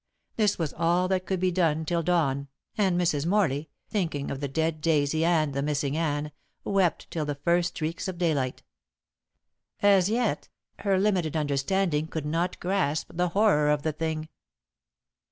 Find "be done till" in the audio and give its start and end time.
1.39-2.01